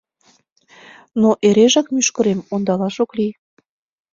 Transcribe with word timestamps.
Но 1.21 1.29
эрежак 1.47 1.87
мӱшкырым 1.93 2.39
ондалаш 2.53 2.95
ок 3.03 3.11
лий. 3.17 3.33